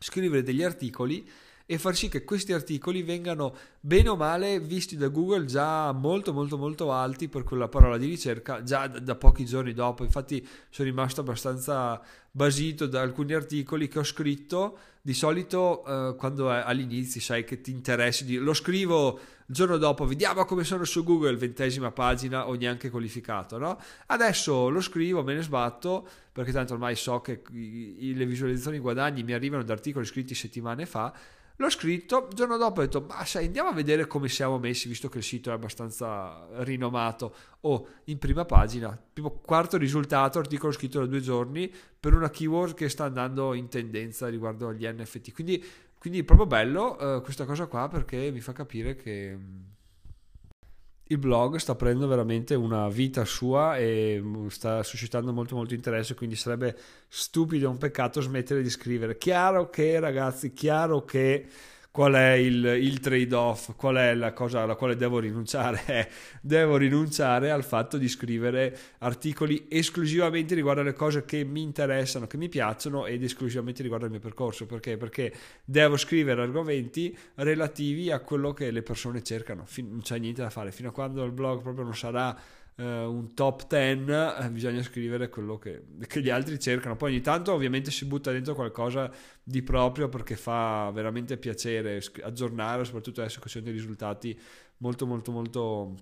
scrivere 0.00 0.42
degli 0.42 0.62
articoli 0.62 1.28
e 1.64 1.78
far 1.78 1.94
sì 1.94 2.08
che 2.08 2.24
questi 2.24 2.52
articoli 2.52 3.02
vengano 3.02 3.56
bene 3.80 4.08
o 4.08 4.16
male 4.16 4.60
visti 4.60 4.96
da 4.96 5.08
Google 5.08 5.44
già 5.44 5.92
molto 5.92 6.32
molto 6.32 6.58
molto 6.58 6.92
alti 6.92 7.28
per 7.28 7.44
quella 7.44 7.68
parola 7.68 7.96
di 7.96 8.06
ricerca 8.06 8.62
già 8.62 8.86
da, 8.88 8.98
da 8.98 9.14
pochi 9.14 9.44
giorni 9.44 9.72
dopo 9.72 10.02
infatti 10.02 10.46
sono 10.68 10.88
rimasto 10.88 11.20
abbastanza 11.20 12.00
basito 12.30 12.86
da 12.86 13.00
alcuni 13.00 13.32
articoli 13.32 13.88
che 13.88 14.00
ho 14.00 14.04
scritto 14.04 14.78
di 15.04 15.14
solito 15.14 15.84
eh, 15.84 16.14
quando 16.16 16.48
è 16.52 16.62
all'inizio 16.64 17.20
sai 17.20 17.42
che 17.42 17.60
ti 17.60 17.72
interessi 17.72 18.24
di, 18.24 18.36
lo 18.36 18.54
scrivo 18.54 19.18
il 19.46 19.54
giorno 19.54 19.76
dopo 19.76 20.06
vediamo 20.06 20.44
come 20.44 20.62
sono 20.62 20.84
su 20.84 21.02
Google 21.02 21.36
ventesima 21.36 21.90
pagina 21.90 22.46
o 22.46 22.54
neanche 22.54 22.88
qualificato 22.88 23.58
no? 23.58 23.80
adesso 24.06 24.68
lo 24.68 24.80
scrivo 24.80 25.24
me 25.24 25.34
ne 25.34 25.42
sbatto 25.42 26.08
perché 26.30 26.52
tanto 26.52 26.74
ormai 26.74 26.94
so 26.94 27.20
che 27.20 27.42
le 27.50 28.24
visualizzazioni 28.26 28.78
guadagni 28.78 29.24
mi 29.24 29.32
arrivano 29.32 29.64
da 29.64 29.72
articoli 29.72 30.06
scritti 30.06 30.36
settimane 30.36 30.86
fa 30.86 31.12
L'ho 31.56 31.70
scritto, 31.70 32.26
il 32.28 32.34
giorno 32.34 32.56
dopo 32.56 32.80
ho 32.80 32.82
detto, 32.82 33.04
ma 33.08 33.24
sai, 33.24 33.46
andiamo 33.46 33.68
a 33.68 33.72
vedere 33.72 34.06
come 34.06 34.28
siamo 34.28 34.58
messi, 34.58 34.88
visto 34.88 35.08
che 35.08 35.18
il 35.18 35.24
sito 35.24 35.50
è 35.50 35.52
abbastanza 35.52 36.46
rinomato. 36.62 37.34
Oh, 37.60 37.86
in 38.04 38.18
prima 38.18 38.44
pagina, 38.44 38.98
primo 39.12 39.30
quarto 39.30 39.76
risultato, 39.76 40.38
articolo 40.38 40.72
scritto 40.72 40.98
da 40.98 41.06
due 41.06 41.20
giorni, 41.20 41.72
per 42.00 42.14
una 42.14 42.30
keyword 42.30 42.74
che 42.74 42.88
sta 42.88 43.04
andando 43.04 43.54
in 43.54 43.68
tendenza 43.68 44.28
riguardo 44.28 44.68
agli 44.68 44.86
NFT. 44.86 45.32
Quindi, 45.32 45.64
quindi 45.98 46.20
è 46.20 46.24
proprio 46.24 46.46
bello 46.46 46.96
uh, 46.98 47.22
questa 47.22 47.44
cosa 47.44 47.66
qua 47.66 47.88
perché 47.88 48.30
mi 48.32 48.40
fa 48.40 48.52
capire 48.52 48.96
che 48.96 49.38
il 51.12 51.18
blog 51.18 51.56
sta 51.56 51.74
prendendo 51.74 52.08
veramente 52.08 52.54
una 52.54 52.88
vita 52.88 53.24
sua 53.24 53.76
e 53.76 54.18
mm, 54.20 54.46
sta 54.48 54.82
suscitando 54.82 55.32
molto 55.32 55.54
molto 55.54 55.74
interesse 55.74 56.14
quindi 56.14 56.36
sarebbe 56.36 56.76
stupido 57.08 57.68
un 57.68 57.78
peccato 57.78 58.20
smettere 58.20 58.62
di 58.62 58.70
scrivere. 58.70 59.18
Chiaro 59.18 59.70
che 59.70 60.00
ragazzi 60.00 60.52
chiaro 60.52 61.04
che 61.04 61.46
qual 61.92 62.14
è 62.14 62.32
il, 62.32 62.64
il 62.64 63.00
trade-off, 63.00 63.76
qual 63.76 63.96
è 63.96 64.14
la 64.14 64.32
cosa 64.32 64.62
alla 64.62 64.76
quale 64.76 64.96
devo 64.96 65.18
rinunciare? 65.18 66.10
devo 66.40 66.78
rinunciare 66.78 67.50
al 67.50 67.62
fatto 67.62 67.98
di 67.98 68.08
scrivere 68.08 68.76
articoli 69.00 69.66
esclusivamente 69.68 70.54
riguardo 70.54 70.80
alle 70.80 70.94
cose 70.94 71.26
che 71.26 71.44
mi 71.44 71.60
interessano, 71.60 72.26
che 72.26 72.38
mi 72.38 72.48
piacciono 72.48 73.04
ed 73.04 73.22
esclusivamente 73.22 73.82
riguardo 73.82 74.06
al 74.06 74.10
mio 74.10 74.20
percorso. 74.20 74.64
Perché? 74.64 74.96
Perché 74.96 75.34
devo 75.66 75.98
scrivere 75.98 76.40
argomenti 76.40 77.16
relativi 77.34 78.10
a 78.10 78.20
quello 78.20 78.54
che 78.54 78.70
le 78.70 78.82
persone 78.82 79.22
cercano. 79.22 79.64
Fin- 79.66 79.90
non 79.90 80.00
c'è 80.00 80.18
niente 80.18 80.40
da 80.40 80.48
fare. 80.48 80.72
Fino 80.72 80.88
a 80.88 80.92
quando 80.92 81.22
il 81.24 81.32
blog 81.32 81.60
proprio 81.60 81.84
non 81.84 81.94
sarà 81.94 82.34
Uh, 82.74 82.84
un 82.84 83.34
top 83.34 83.66
10 83.66 84.10
uh, 84.10 84.50
bisogna 84.50 84.82
scrivere 84.82 85.28
quello 85.28 85.58
che, 85.58 85.82
che, 86.06 86.22
gli 86.22 86.30
altri 86.30 86.58
cercano. 86.58 86.96
Poi 86.96 87.10
ogni 87.12 87.20
tanto 87.20 87.52
ovviamente 87.52 87.90
si 87.90 88.06
butta 88.06 88.32
dentro 88.32 88.54
qualcosa 88.54 89.10
di 89.42 89.62
proprio 89.62 90.08
perché 90.08 90.36
fa 90.36 90.90
veramente 90.90 91.36
piacere 91.36 92.00
aggiornare 92.22 92.84
soprattutto 92.84 93.20
adesso 93.20 93.40
che 93.40 93.50
sono 93.50 93.64
dei 93.64 93.74
risultati 93.74 94.38
molto 94.78 95.06
molto 95.06 95.32
molto 95.32 95.94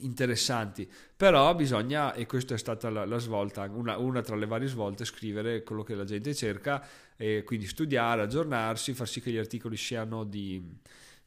interessanti. 0.00 0.88
Però 1.16 1.54
bisogna 1.54 2.12
e 2.14 2.26
questa 2.26 2.54
è 2.54 2.58
stata 2.58 2.90
la, 2.90 3.04
la 3.04 3.18
svolta 3.18 3.62
una, 3.72 3.96
una, 3.96 4.20
tra 4.20 4.36
le 4.36 4.46
varie 4.46 4.68
svolte 4.68 5.04
scrivere 5.04 5.62
quello 5.62 5.82
che 5.82 5.94
la 5.94 6.04
gente 6.04 6.34
cerca 6.34 6.86
e 7.16 7.42
quindi 7.44 7.66
studiare 7.66 8.22
aggiornarsi 8.22 8.94
far 8.94 9.08
sì 9.08 9.20
che 9.20 9.30
gli 9.30 9.38
articoli 9.38 9.76
siano 9.76 10.24
di 10.24 10.62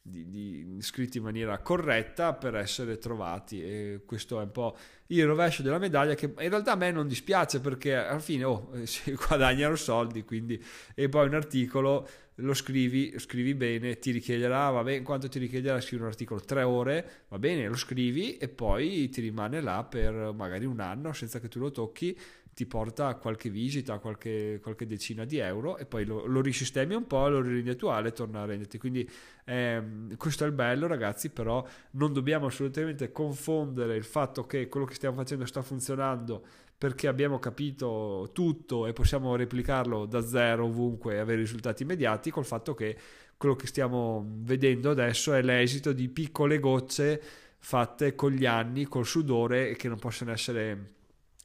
di, 0.08 0.30
di, 0.30 0.78
scritti 0.82 1.18
in 1.18 1.24
maniera 1.24 1.58
corretta 1.58 2.34
per 2.34 2.56
essere 2.56 3.00
trovati 3.00 3.64
e 3.64 4.02
questo 4.06 4.40
è 4.40 4.44
un 4.44 4.52
po' 4.52 4.78
il 5.08 5.26
rovescio 5.26 5.64
della 5.64 5.80
medaglia 5.80 6.14
che 6.14 6.26
in 6.26 6.50
realtà 6.50 6.74
a 6.74 6.76
me 6.76 6.92
non 6.92 7.08
dispiace 7.08 7.60
perché 7.60 7.96
alla 7.96 8.20
fine 8.20 8.44
oh, 8.44 8.70
si 8.86 9.16
guadagnano 9.16 9.76
soldi 9.76 10.24
quindi 10.24 10.64
e 10.94 11.10
poi 11.10 11.26
un 11.26 11.34
articolo 11.34 12.08
lo 12.36 12.54
scrivi, 12.54 13.18
scrivi 13.18 13.54
bene, 13.54 13.98
ti 14.00 14.12
richiederà, 14.12 14.70
va 14.70 14.84
bene, 14.84 15.04
quanto 15.04 15.30
ti 15.30 15.40
richiederà 15.40 15.80
scrivere 15.80 16.04
un 16.04 16.10
articolo? 16.10 16.42
Tre 16.42 16.64
ore, 16.64 17.10
va 17.30 17.40
bene, 17.40 17.68
lo 17.68 17.76
scrivi 17.76 18.38
e 18.38 18.50
poi 18.50 19.10
ti 19.10 19.22
rimane 19.22 19.62
là 19.62 19.84
per 19.84 20.34
magari 20.36 20.66
un 20.66 20.80
anno 20.80 21.14
senza 21.14 21.40
che 21.40 21.48
tu 21.48 21.60
lo 21.60 21.72
tocchi 21.72 22.18
ti 22.56 22.66
porta 22.66 23.16
qualche 23.16 23.50
visita, 23.50 24.00
qualche, 24.00 24.60
qualche 24.64 24.88
decina 24.88 25.26
di 25.26 25.38
euro 25.40 25.76
e 25.78 25.86
poi 25.86 26.06
lo, 26.06 26.26
lo 26.26 26.40
risistemi 26.40 26.96
un 26.96 27.06
po', 27.06 27.28
lo 27.28 27.42
rirendi 27.42 27.72
attuale 27.72 28.08
e 28.08 28.12
torna 28.14 28.44
a 28.44 28.46
renderti. 28.46 28.78
Quindi 28.78 29.10
ehm, 29.44 30.16
questo 30.16 30.46
è 30.46 30.48
il 30.48 30.54
bello 30.54 30.88
ragazzi, 30.88 31.32
però 31.32 31.66
non 31.92 32.14
dobbiamo 32.14 32.46
assolutamente 32.46 33.12
confondere 33.12 33.98
il 33.98 34.06
fatto 34.06 34.46
che 34.46 34.70
quello 34.70 34.86
che 34.86 34.94
stiamo 34.94 35.18
facendo 35.18 35.46
sta 35.46 35.62
funzionando 35.62 36.46
perché 36.78 37.08
abbiamo 37.08 37.40
capito 37.40 38.30
tutto 38.34 38.86
e 38.86 38.94
possiamo 38.94 39.36
replicarlo 39.36 40.06
da 40.06 40.26
zero 40.26 40.66
ovunque 40.66 41.16
e 41.16 41.20
avere 41.20 41.40
risultati 41.40 41.84
immediati 41.84 42.32
col 42.32 42.46
fatto 42.46 42.74
che 42.74 42.98
quello 43.38 43.56
che 43.56 43.68
stiamo 43.68 44.26
vedendo 44.40 44.90
adesso 44.90 45.34
è 45.34 45.42
l'esito 45.42 45.94
di 45.94 46.10
piccole 46.10 46.60
gocce 46.60 47.22
fatte 47.60 48.14
con 48.14 48.32
gli 48.32 48.46
anni, 48.46 48.86
col 48.86 49.06
sudore 49.06 49.70
e 49.70 49.76
che 49.76 49.88
non 49.88 49.98
possono 49.98 50.32
essere 50.32 50.94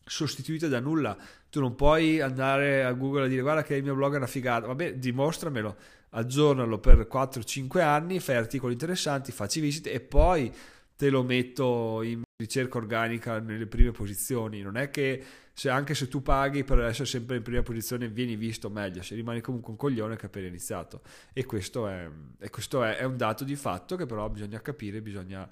sostituite 0.05 0.69
da 0.69 0.81
nulla. 0.81 1.17
Tu 1.49 1.61
non 1.61 1.75
puoi 1.75 2.21
andare 2.21 2.85
a 2.85 2.93
Google 2.93 3.25
a 3.25 3.29
dire 3.29 3.43
guarda 3.43 3.63
che 3.63 3.77
il 3.77 3.83
mio 3.83 3.95
blog 3.95 4.15
è 4.15 4.17
una 4.17 4.27
figata, 4.27 4.67
vabbè 4.67 4.97
dimostramelo, 4.97 5.77
aggiornalo 6.11 6.79
per 6.79 7.09
4-5 7.11 7.81
anni, 7.81 8.21
fai 8.21 8.37
articoli 8.37 8.73
interessanti, 8.73 9.33
facci 9.33 9.61
visite 9.61 9.93
e 9.93 10.01
poi 10.01 10.53
te 10.97 11.09
lo 11.09 11.23
metto 11.23 12.03
in 12.03 12.23
ricerca 12.41 12.79
organica 12.79 13.39
nelle 13.39 13.67
prime 13.67 13.93
posizioni. 13.93 14.63
Non 14.63 14.77
è 14.77 14.91
che 14.91 15.23
se, 15.53 15.69
anche 15.69 15.95
se 15.95 16.09
tu 16.09 16.23
paghi 16.23 16.65
per 16.65 16.81
essere 16.81 17.07
sempre 17.07 17.37
in 17.37 17.43
prima 17.43 17.63
posizione 17.63 18.09
vieni 18.09 18.35
visto 18.35 18.71
meglio, 18.71 19.03
se 19.03 19.15
rimani 19.15 19.41
comunque 19.41 19.71
un 19.73 19.77
coglione 19.77 20.17
che 20.17 20.23
hai 20.23 20.29
appena 20.29 20.49
iniziato. 20.49 21.03
E 21.33 21.45
questo, 21.45 21.87
è, 21.87 22.09
e 22.39 22.51
questo 22.51 22.83
è, 22.83 22.97
è 22.97 23.05
un 23.05 23.17
dato 23.17 23.45
di 23.45 23.57
fatto 23.57 23.97
che 23.97 24.07
però 24.07 24.29
bisogna 24.29 24.61
capire, 24.61 25.01
bisogna 25.01 25.49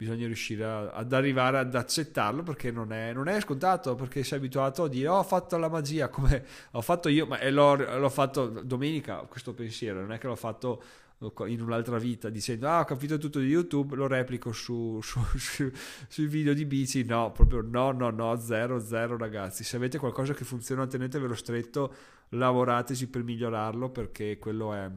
bisogna 0.00 0.24
riuscire 0.24 0.64
a, 0.64 0.92
ad 0.92 1.12
arrivare 1.12 1.58
ad 1.58 1.74
accettarlo 1.74 2.42
perché 2.42 2.70
non 2.70 2.90
è, 2.90 3.12
non 3.12 3.28
è, 3.28 3.38
scontato 3.38 3.94
perché 3.96 4.24
sei 4.24 4.38
abituato 4.38 4.84
a 4.84 4.88
dire 4.88 5.08
oh, 5.08 5.18
ho 5.18 5.22
fatto 5.22 5.58
la 5.58 5.68
magia 5.68 6.08
come 6.08 6.42
ho 6.70 6.80
fatto 6.80 7.10
io 7.10 7.26
ma 7.26 7.50
l'ho, 7.50 7.74
l'ho 7.74 8.08
fatto 8.08 8.46
domenica 8.62 9.16
questo 9.28 9.52
pensiero 9.52 10.00
non 10.00 10.12
è 10.12 10.18
che 10.18 10.26
l'ho 10.26 10.36
fatto 10.36 10.82
in 11.46 11.60
un'altra 11.60 11.98
vita 11.98 12.30
dicendo 12.30 12.66
ah 12.66 12.80
ho 12.80 12.84
capito 12.84 13.18
tutto 13.18 13.40
di 13.40 13.48
youtube 13.48 13.94
lo 13.94 14.06
replico 14.06 14.52
su, 14.52 15.00
su, 15.04 15.20
su, 15.36 15.70
sui 16.08 16.26
video 16.26 16.54
di 16.54 16.64
bici 16.64 17.04
no 17.04 17.30
proprio 17.30 17.60
no 17.60 17.92
no 17.92 18.08
no 18.08 18.36
zero 18.36 18.80
zero 18.80 19.18
ragazzi 19.18 19.62
se 19.62 19.76
avete 19.76 19.98
qualcosa 19.98 20.32
che 20.32 20.44
funziona 20.44 20.86
tenetevelo 20.86 21.34
stretto 21.34 21.94
lavorateci 22.30 23.08
per 23.08 23.22
migliorarlo 23.22 23.90
perché 23.90 24.38
quello 24.38 24.72
è 24.72 24.90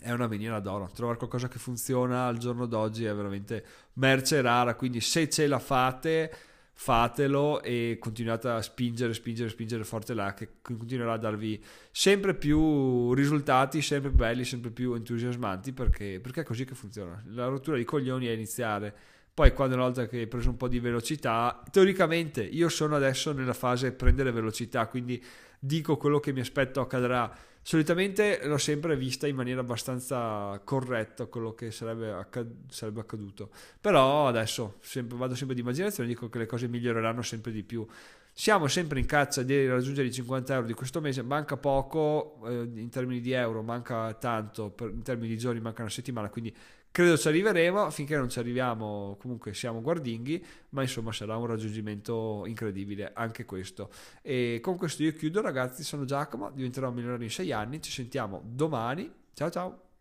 è 0.00 0.10
una 0.10 0.26
miniera 0.26 0.58
d'oro. 0.58 0.88
Trovare 0.92 1.18
qualcosa 1.18 1.48
che 1.48 1.58
funziona 1.58 2.26
al 2.26 2.38
giorno 2.38 2.66
d'oggi 2.66 3.04
è 3.04 3.14
veramente 3.14 3.64
merce 3.94 4.40
rara. 4.40 4.74
Quindi, 4.74 5.00
se 5.00 5.28
ce 5.28 5.46
la 5.46 5.58
fate, 5.58 6.32
fatelo 6.74 7.62
e 7.62 7.96
continuate 8.00 8.48
a 8.48 8.62
spingere, 8.62 9.14
spingere, 9.14 9.48
spingere 9.48 9.84
forte 9.84 10.14
là, 10.14 10.34
che 10.34 10.48
continuerà 10.62 11.12
a 11.12 11.18
darvi 11.18 11.62
sempre 11.90 12.34
più 12.34 13.12
risultati, 13.14 13.82
sempre 13.82 14.10
belli, 14.10 14.44
sempre 14.44 14.70
più 14.70 14.94
entusiasmanti, 14.94 15.72
perché, 15.72 16.18
perché 16.20 16.40
è 16.40 16.44
così 16.44 16.64
che 16.64 16.74
funziona. 16.74 17.22
La 17.26 17.46
rottura 17.46 17.76
di 17.76 17.84
coglioni 17.84 18.26
è 18.26 18.32
iniziare 18.32 18.94
Poi 19.34 19.54
quando 19.54 19.76
una 19.76 19.84
volta 19.84 20.06
che 20.06 20.18
hai 20.18 20.26
preso 20.26 20.50
un 20.50 20.58
po' 20.58 20.68
di 20.68 20.78
velocità, 20.78 21.62
teoricamente 21.70 22.42
io 22.42 22.68
sono 22.68 22.96
adesso 22.96 23.32
nella 23.32 23.54
fase 23.54 23.92
prendere 23.92 24.30
velocità, 24.30 24.86
quindi 24.88 25.22
dico 25.58 25.96
quello 25.96 26.20
che 26.20 26.32
mi 26.32 26.40
aspetto 26.40 26.80
accadrà. 26.82 27.34
Solitamente 27.64 28.44
l'ho 28.44 28.58
sempre 28.58 28.96
vista 28.96 29.28
in 29.28 29.36
maniera 29.36 29.60
abbastanza 29.60 30.60
corretta 30.64 31.26
quello 31.26 31.54
che 31.54 31.70
sarebbe, 31.70 32.10
accad- 32.10 32.68
sarebbe 32.68 33.00
accaduto. 33.00 33.50
Però 33.80 34.26
adesso 34.26 34.78
sempre, 34.80 35.16
vado 35.16 35.36
sempre 35.36 35.54
di 35.54 35.60
immaginazione, 35.60 36.08
dico 36.08 36.28
che 36.28 36.38
le 36.38 36.46
cose 36.46 36.66
miglioreranno 36.66 37.22
sempre 37.22 37.52
di 37.52 37.62
più. 37.62 37.86
Siamo 38.34 38.66
sempre 38.66 38.98
in 38.98 39.06
caccia 39.06 39.42
di 39.42 39.68
raggiungere 39.68 40.08
i 40.08 40.12
50 40.12 40.54
euro 40.54 40.66
di 40.66 40.72
questo 40.72 41.00
mese, 41.00 41.22
manca 41.22 41.56
poco 41.56 42.40
eh, 42.46 42.68
in 42.74 42.88
termini 42.88 43.20
di 43.20 43.30
euro, 43.32 43.62
manca 43.62 44.12
tanto, 44.14 44.70
per, 44.70 44.88
in 44.88 45.02
termini 45.02 45.28
di 45.28 45.38
giorni 45.38 45.60
manca 45.60 45.82
una 45.82 45.90
settimana, 45.90 46.30
quindi 46.30 46.52
credo 46.92 47.16
ci 47.16 47.26
arriveremo, 47.26 47.90
finché 47.90 48.16
non 48.16 48.28
ci 48.28 48.38
arriviamo 48.38 49.16
comunque 49.18 49.54
siamo 49.54 49.80
guardinghi, 49.80 50.44
ma 50.70 50.82
insomma 50.82 51.10
sarà 51.10 51.36
un 51.36 51.46
raggiungimento 51.46 52.44
incredibile 52.46 53.10
anche 53.14 53.44
questo. 53.44 53.90
E 54.22 54.60
con 54.62 54.76
questo 54.76 55.02
io 55.02 55.12
chiudo 55.12 55.40
ragazzi, 55.40 55.82
sono 55.82 56.04
Giacomo, 56.04 56.50
diventerò 56.50 56.90
migliore 56.90 57.24
in 57.24 57.30
6 57.30 57.50
anni, 57.50 57.82
ci 57.82 57.90
sentiamo 57.90 58.42
domani, 58.44 59.10
ciao 59.32 59.50
ciao! 59.50 59.91